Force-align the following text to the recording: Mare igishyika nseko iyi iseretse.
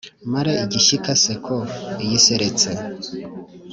Mare 0.31 0.53
igishyika 0.63 1.11
nseko 1.19 1.55
iyi 2.03 2.15
iseretse. 2.19 2.69